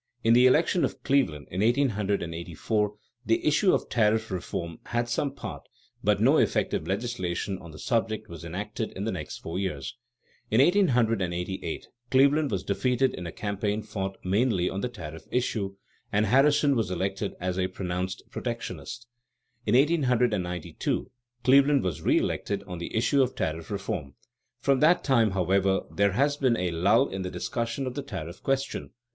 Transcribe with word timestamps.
In 0.23 0.33
the 0.33 0.47
election 0.47 0.83
of 0.83 1.03
Cleveland 1.03 1.47
in 1.51 1.61
1884, 1.61 2.95
the 3.23 3.45
issue 3.45 3.71
of 3.71 3.87
tariff 3.87 4.31
reform 4.31 4.79
had 4.85 5.07
some 5.07 5.31
part, 5.35 5.67
but 6.03 6.19
no 6.19 6.37
effective 6.39 6.87
legislation 6.87 7.59
on 7.59 7.69
the 7.69 7.77
subject 7.77 8.27
was 8.27 8.43
enacted 8.43 8.91
in 8.93 9.03
the 9.03 9.11
next 9.11 9.37
four 9.37 9.59
years. 9.59 9.95
In 10.49 10.59
1888, 10.59 11.87
Cleveland 12.09 12.49
was 12.49 12.63
defeated 12.63 13.13
in 13.13 13.27
a 13.27 13.31
campaign 13.31 13.83
fought 13.83 14.17
mainly 14.25 14.71
on 14.71 14.81
the 14.81 14.89
tariff 14.89 15.27
issue, 15.29 15.75
and 16.11 16.25
Harrison 16.25 16.75
was 16.75 16.89
elected 16.89 17.35
as 17.39 17.59
a 17.59 17.67
pronounced 17.67 18.23
protectionist. 18.31 19.05
In 19.67 19.75
1892, 19.75 21.11
Cleveland 21.43 21.83
was 21.83 22.01
reëlected 22.01 22.67
on 22.67 22.79
the 22.79 22.95
issue 22.95 23.21
of 23.21 23.35
tariff 23.35 23.69
reform. 23.69 24.15
From 24.57 24.79
that 24.79 25.03
time, 25.03 25.29
however, 25.29 25.81
there 25.93 26.13
has 26.13 26.37
been 26.37 26.57
a 26.57 26.71
lull 26.71 27.07
in 27.07 27.21
the 27.21 27.29
discussion 27.29 27.85
of 27.85 27.93
the 27.93 28.01
tariff 28.01 28.41
question. 28.41 28.93